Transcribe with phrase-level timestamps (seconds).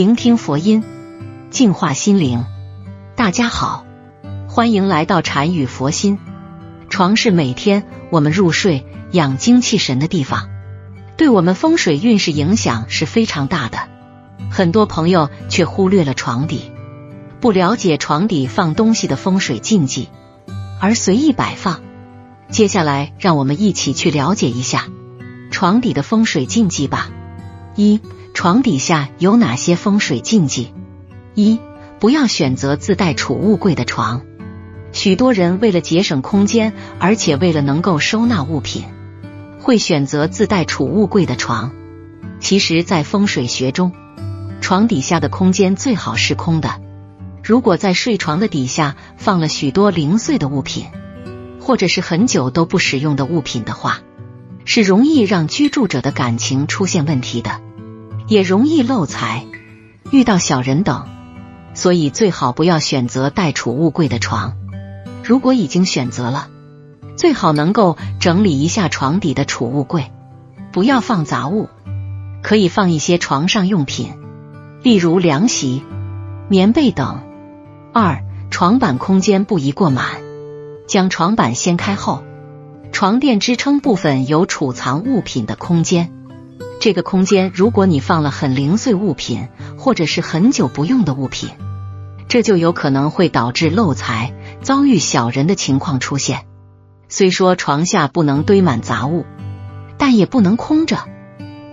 [0.00, 0.82] 聆听佛音，
[1.50, 2.46] 净化心灵。
[3.16, 3.84] 大家好，
[4.48, 6.18] 欢迎来到禅语佛心。
[6.88, 10.48] 床是每天我们入睡、养精气神的地方，
[11.18, 13.90] 对我们风水运势影响是非常大的。
[14.50, 16.72] 很多朋友却忽略了床底，
[17.42, 20.08] 不了解床底放东西的风水禁忌，
[20.80, 21.82] 而随意摆放。
[22.48, 24.86] 接下来，让我们一起去了解一下
[25.50, 27.10] 床底的风水禁忌吧。
[27.76, 28.00] 一
[28.42, 30.72] 床底下有哪些风水禁忌？
[31.34, 31.60] 一
[31.98, 34.22] 不要选择自带储物柜的床。
[34.92, 38.84] 许多人为了节省空间，而且为了能够收纳物品，
[39.60, 41.72] 会选择自带储物柜的床。
[42.40, 43.92] 其实，在风水学中，
[44.62, 46.80] 床底下的空间最好是空的。
[47.44, 50.86] 如果在睡床的底下放了许多零碎的物品，
[51.60, 54.00] 或者是很久都不使用的物品的话，
[54.64, 57.60] 是容易让居住者的感情出现问题的。
[58.30, 59.44] 也容易漏财，
[60.12, 61.08] 遇到小人等，
[61.74, 64.56] 所以最好不要选择带储物柜的床。
[65.24, 66.46] 如果已经选择了，
[67.16, 70.12] 最好能够整理一下床底的储物柜，
[70.70, 71.68] 不要放杂物，
[72.40, 74.12] 可以放一些床上用品，
[74.84, 75.82] 例如凉席、
[76.48, 77.22] 棉被等。
[77.92, 80.06] 二、床板空间不宜过满，
[80.86, 82.22] 将床板掀开后，
[82.92, 86.12] 床垫支撑部分有储藏物品的空间。
[86.80, 91.50] 这个空间，如果你放了很零碎物品，或者是很久不用的物品，
[92.26, 96.46] 这就有可能会导致漏财、遭遇小人的情况出现。
[97.10, 99.26] 虽说床下不能堆满杂物，
[99.98, 101.04] 但也不能空着，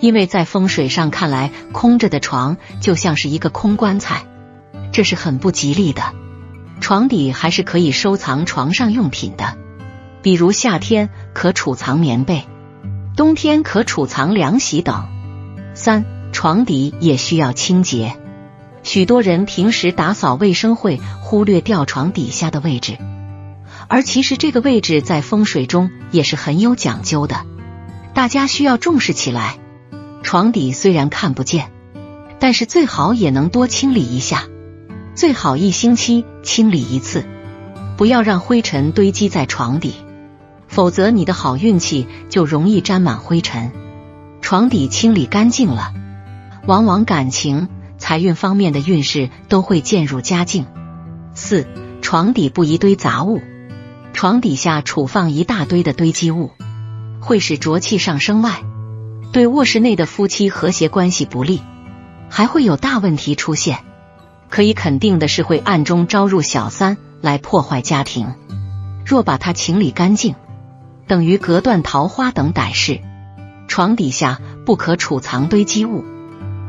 [0.00, 4.24] 因为在风水上看来，空着的床就像是一个空棺材，
[4.90, 6.02] 这是很不吉利的。
[6.80, 9.56] 床底还是可以收藏床上用品的，
[10.20, 12.44] 比如夏天可储藏棉被。
[13.16, 15.08] 冬天可储藏凉席等。
[15.72, 18.14] 三床底也需要清洁。
[18.82, 22.98] 许多人平时打扫卫生会忽略掉床底下的位置，
[23.88, 27.46] 而其实这个位置在风水中也是很有讲究的，
[28.12, 29.56] 大家需要重视起来。
[30.22, 31.72] 床底虽然看不见，
[32.38, 34.44] 但是最好也能多清理一下，
[35.14, 37.24] 最好一星期清理一次，
[37.96, 39.94] 不要让灰尘堆积在床底。
[40.68, 43.72] 否则，你的好运气就容易沾满灰尘。
[44.40, 45.92] 床底清理干净了，
[46.66, 47.68] 往往感情、
[47.98, 50.66] 财运方面的运势都会渐入佳境。
[51.34, 51.66] 四，
[52.02, 53.40] 床底不宜堆杂物。
[54.12, 56.50] 床底下储放一大堆的堆积物，
[57.20, 58.62] 会使浊气上升外，
[59.32, 61.60] 对卧室内的夫妻和谐关系不利，
[62.30, 63.80] 还会有大问题出现。
[64.48, 68.32] 可以肯定的是，会暗中招入小三来破坏家庭。
[69.04, 70.34] 若把它清理干净。
[71.06, 73.00] 等于隔断桃花等歹事。
[73.68, 76.04] 床底下不可储藏堆积物，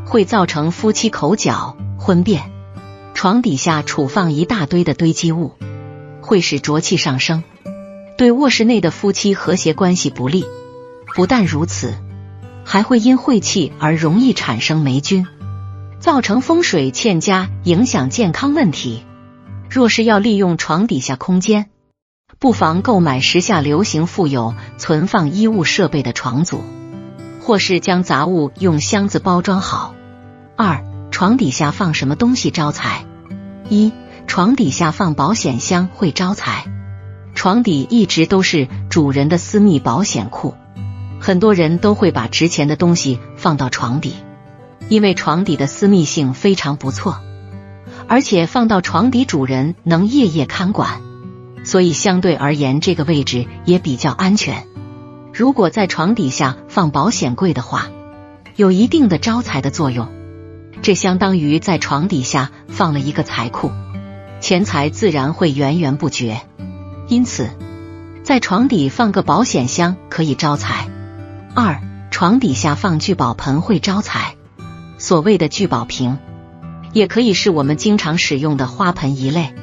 [0.05, 2.51] 会造成夫妻口角、婚变。
[3.13, 5.53] 床底下储放一大堆的堆积物，
[6.21, 7.43] 会使浊气上升，
[8.17, 10.45] 对卧室内的夫妻和谐关系不利。
[11.15, 11.95] 不但如此，
[12.63, 15.25] 还会因晦气而容易产生霉菌，
[15.99, 19.03] 造成风水欠佳，影响健康问题。
[19.69, 21.69] 若是要利用床底下空间，
[22.39, 26.61] 不妨购买时下流行富有存放衣物设备的床组，
[27.41, 29.95] 或是将杂物用箱子包装好。
[30.55, 33.05] 二、床底下放什么东西招财？
[33.69, 33.91] 一、
[34.27, 36.66] 床底下放保险箱会招财。
[37.33, 40.53] 床底一直都是主人的私密保险库，
[41.19, 44.13] 很多人都会把值钱的东西放到床底，
[44.89, 47.19] 因为床底的私密性非常不错，
[48.07, 51.06] 而且放到床底，主人能夜夜看管。
[51.67, 54.66] 所以相对而言，这个位置也比较安全。
[55.33, 57.89] 如果在床底下放保险柜的话，
[58.55, 60.07] 有一定的招财的作用。
[60.81, 63.69] 这相当于在床底下放了一个财库，
[64.39, 66.39] 钱财自然会源源不绝。
[67.09, 67.50] 因此，
[68.23, 70.88] 在床底放个保险箱可以招财。
[71.53, 74.35] 二，床底下放聚宝盆会招财。
[74.97, 76.17] 所谓的聚宝瓶，
[76.93, 79.53] 也可以是我们经常使用的花盆一类。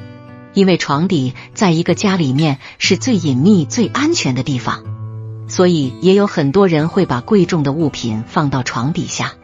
[0.55, 4.85] 因为床底在一个家里面是最隐秘、最安全的地方，
[5.49, 9.35] 所以也有很多人会把贵重的物品放到床底下。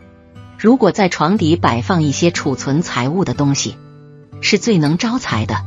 [0.57, 3.77] 如果在床底摆放一些储存财物的东西，
[4.41, 5.65] 是最能招财的。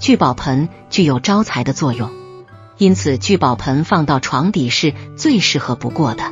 [0.00, 2.10] 聚宝盆具有招财的作用，
[2.76, 6.24] 因此聚宝盆放到床底是最适合不过的。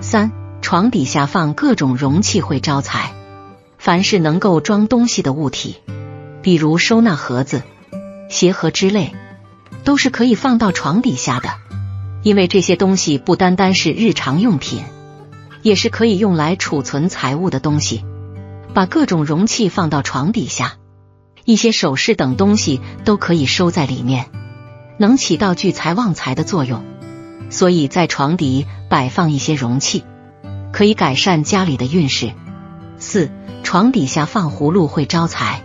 [0.00, 0.30] 三，
[0.60, 3.14] 床底下放各种容器会招财。
[3.78, 5.76] 凡是能够装东西的物体，
[6.42, 7.62] 比如收纳盒子。
[8.28, 9.14] 鞋盒之类
[9.84, 11.50] 都是可以放到床底下的，
[12.22, 14.82] 因为这些东西不单单是日常用品，
[15.62, 18.04] 也是可以用来储存财物的东西。
[18.74, 20.74] 把各种容器放到床底下，
[21.44, 24.26] 一些首饰等东西都可以收在里面，
[24.98, 26.84] 能起到聚财旺财的作用。
[27.50, 30.04] 所以在床底摆放一些容器，
[30.70, 32.32] 可以改善家里的运势。
[32.98, 33.30] 四，
[33.62, 35.62] 床底下放葫芦会招财。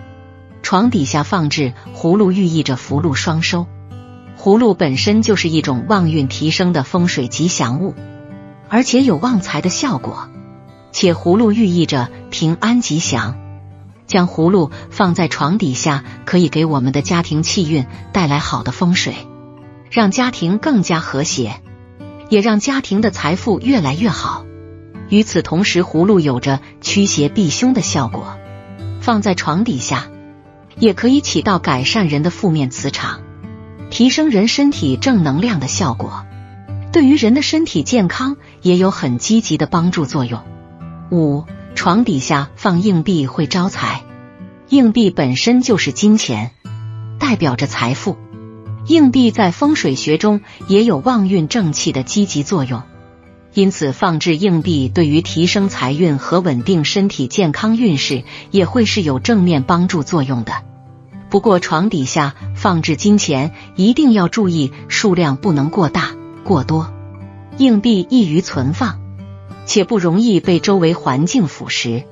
[0.63, 3.67] 床底下放置葫芦，寓意着福禄双收。
[4.35, 7.93] 葫芦本身就是一种旺运提升的风水吉祥物，
[8.69, 10.29] 而且有旺财的效果。
[10.91, 13.35] 且葫芦寓意着平安吉祥，
[14.07, 19.15] 将葫芦放在床底下，可以给我们的家庭气运带来好的风水，
[19.91, 21.61] 让家庭更加和谐，
[22.29, 24.45] 也让家庭的财富越来越好。
[25.09, 28.37] 与此同时，葫芦有着驱邪避凶的效果，
[29.01, 30.07] 放在床底下
[30.77, 33.21] 也可以起到改善人的负面磁场，
[33.89, 36.25] 提升人身体正能量的效果，
[36.91, 40.41] 对于人的身体健康也有很积极的帮助作用。
[41.11, 44.01] 五，床底下放硬币会招财。
[44.69, 46.51] 硬币本身就是金钱，
[47.19, 48.17] 代表着财富。
[48.87, 52.81] 硬币在风水学中也有旺运正气的积极作用，
[53.53, 60.53] 因此放置硬币对于提升财运和稳定身体健康运势也会是有正面帮助作用的。
[61.29, 66.91] 不过，床底下放置金钱一定要注意数量不能过大过多，
[67.57, 68.99] 硬币易于存放。
[69.65, 72.03] 且不容易被周围环境腐蚀。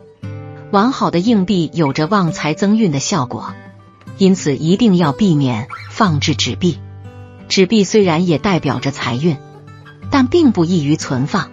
[0.72, 3.54] 完好的硬币有着旺财增运的效果，
[4.18, 6.80] 因此一定要避免放置纸币。
[7.50, 9.36] 纸币虽然也代表着财运，
[10.12, 11.50] 但并不易于存放。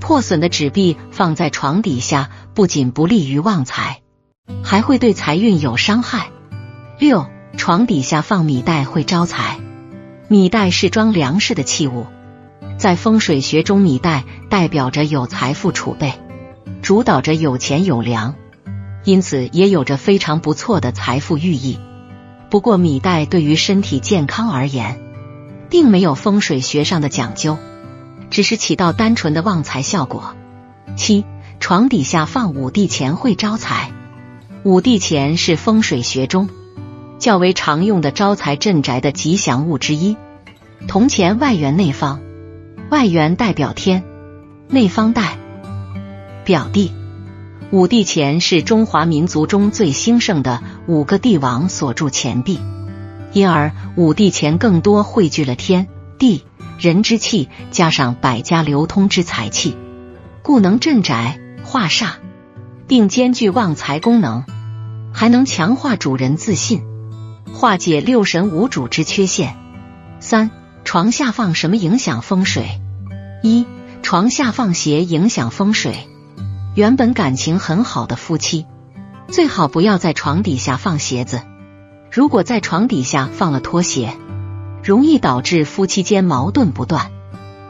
[0.00, 4.00] 破损的纸币放在床底下，不仅不利于旺财，
[4.62, 6.30] 还会对财运有伤害。
[6.98, 7.26] 六，
[7.56, 9.58] 床底下放米袋会招财。
[10.28, 12.06] 米袋是装粮食的器物。
[12.78, 16.14] 在风水学中，米袋代表着有财富储备，
[16.80, 18.36] 主导着有钱有粮，
[19.04, 21.78] 因此也有着非常不错的财富寓意。
[22.48, 24.98] 不过，米袋对于身体健康而言，
[25.68, 27.58] 并没有风水学上的讲究，
[28.30, 30.34] 只是起到单纯的旺财效果。
[30.96, 31.24] 七，
[31.58, 33.92] 床底下放五帝钱会招财。
[34.62, 36.48] 五帝钱是风水学中
[37.18, 40.16] 较为常用的招财镇宅的吉祥物之一，
[40.86, 42.20] 铜钱外圆内方。
[42.90, 44.04] 外圆代表天，
[44.68, 45.38] 内方代
[46.44, 46.92] 表地。
[47.70, 52.58] 五帝钱是中华民族中最兴盛的五个帝王所铸钱币，
[53.32, 55.86] 因而五帝钱更多汇聚了天
[56.20, 56.44] 地
[56.78, 59.76] 人之气，加上百家流通之财气，
[60.42, 62.10] 故能镇宅化煞，
[62.86, 64.44] 并兼具旺财功能，
[65.12, 66.82] 还能强化主人自信，
[67.54, 69.56] 化解六神无主之缺陷。
[70.20, 70.52] 三。
[70.82, 72.80] 床下放什么影响风水？
[73.42, 73.66] 一、
[74.02, 76.08] 床下放鞋影响风水。
[76.74, 78.66] 原本感情很好的夫妻，
[79.28, 81.42] 最好不要在床底下放鞋子。
[82.10, 84.16] 如果在床底下放了拖鞋，
[84.90, 87.12] 容易导致夫妻间矛盾不断，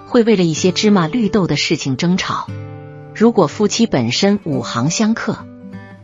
[0.06, 2.46] 会为了一些芝麻绿豆的事情争吵。
[3.14, 5.36] 如果夫妻本身五行相克，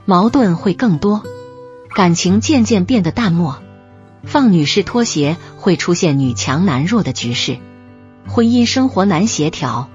[0.05, 1.23] 矛盾会更多，
[1.95, 3.63] 感情渐渐变得淡漠。
[4.25, 7.57] 放女士拖鞋会出现女强男弱的局势，
[8.29, 9.89] 婚姻生活难协调。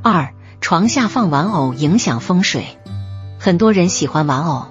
[0.00, 2.78] 二，床下放玩偶影响风水。
[3.40, 4.66] 很多人喜欢玩偶，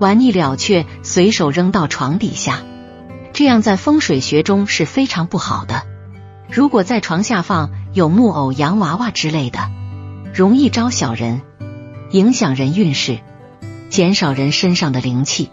[0.00, 2.64] 玩腻了却随手扔到床底下，
[3.34, 5.82] 这样在风水学中是非常不好的。
[6.48, 9.58] 如果在床下放有木偶、洋娃娃之类的，
[10.32, 11.42] 容易招小人，
[12.12, 13.18] 影响人运势，
[13.90, 15.50] 减少人身上的灵气。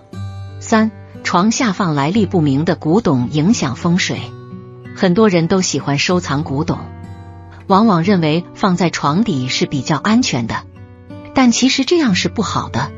[0.61, 0.91] 三。
[1.23, 4.19] 床下放来历不明的古董，影响风水。
[4.95, 6.79] 很多人都喜欢收藏古董，
[7.67, 10.63] 往往认为放在床底是比较安全的，
[11.35, 12.91] 但其实这样是不好的。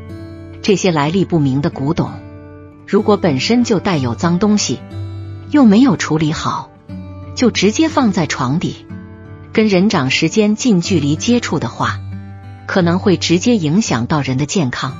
[0.62, 2.12] 这些来历不明的古董，
[2.94, 4.80] 如果本身就带有脏东西，
[5.50, 6.70] 又没有处理好，
[7.34, 8.86] 就直接放在床底，
[9.52, 12.00] 跟人长时间近距离接触的话，
[12.68, 14.96] 可能会直接影响到人的健康。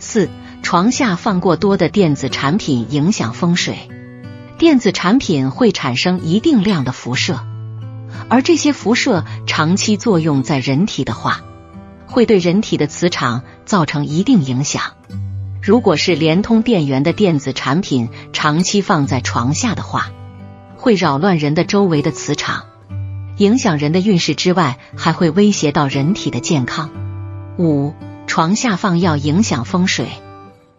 [0.00, 0.28] 四。
[0.62, 3.88] 床下放过多的电子产品影响风水，
[4.58, 7.38] 电子产品会产生一定量的辐射，
[8.28, 11.42] 而这些辐射长期作用在人体的话，
[12.08, 14.82] 会对人体的磁场造成一定影响。
[15.70, 20.10] 如果是连通电源的电子产品长期放在床下的话，
[20.76, 22.64] 会扰乱人的周围的磁场，
[23.36, 26.90] 影响人的运势之外，还会威胁到人体的健康。
[27.56, 27.94] 五，
[28.26, 30.08] 床下放药影响风水。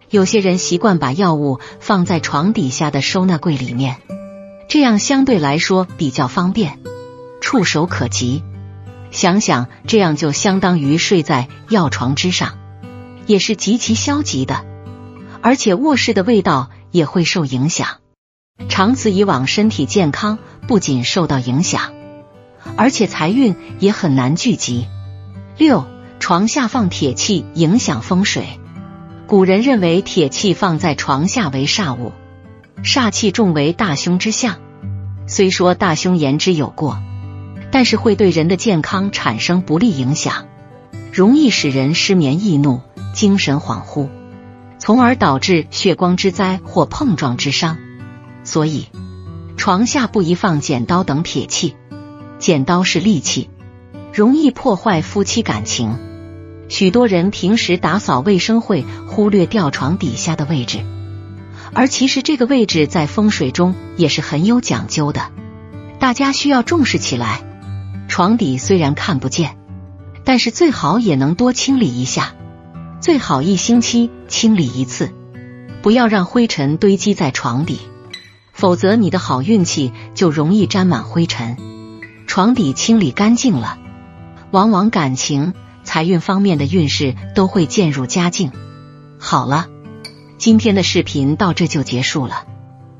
[0.10, 3.96] 有些人习惯把药物放在床底下的收纳柜里面，
[4.68, 6.80] 这样相对来说比较方便，
[7.40, 8.44] 触手可及。
[9.10, 12.58] 想想这样就相当于睡在药床之上，
[13.26, 14.66] 也是极其消极的，
[15.42, 17.98] 而且卧室的味道也会受影响。
[18.70, 21.94] 长此以往，身体健康不仅受到影响，
[22.76, 24.88] 而且财运也很难聚集。
[25.58, 25.86] 六，
[26.20, 28.60] 床下放铁器影响风水。
[29.28, 32.12] 古人认为铁器放在床下为煞物，
[32.84, 34.58] 煞气重为大凶之象。
[35.26, 37.02] 虽说大凶言之有过，
[37.72, 40.48] 但是会对人的健康产生不利影响，
[41.14, 42.82] 容易使人失眠易怒、
[43.14, 44.10] 精神恍惚，
[44.82, 47.78] 从而导致血光之灾或碰撞之伤。
[48.44, 48.88] 所以，
[49.56, 51.76] 床下不宜放剪刀等铁器。
[52.40, 53.52] 剪刀是利器，
[54.12, 56.00] 容易破坏夫妻感情。
[56.68, 60.80] 许多人平时打扫卫生会忽略掉床底下的位置，
[61.74, 65.30] 而其实这个位置在风水中也是很有讲究的，
[66.00, 67.44] 大家需要重视起来。
[68.08, 69.58] 床底虽然看不见，
[70.24, 72.34] 但是最好也能多清理一下，
[73.02, 75.10] 最好一星期清理一次，
[75.82, 77.80] 不要让灰尘堆积在床底。
[78.54, 81.58] 否则，你的好运气就容易沾满灰尘。
[82.28, 83.80] 床底清理干净了，
[84.52, 88.52] 往往感情、财运方面的运势都会渐入佳境。
[89.18, 89.66] 好了，
[90.38, 92.44] 今天的视频到这就结束了。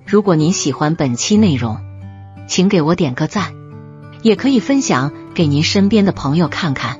[0.08, 1.78] 如果您喜欢本期内容，
[2.48, 3.54] 请给我点个赞，
[4.24, 7.00] 也可以分享给您身边的朋友看看。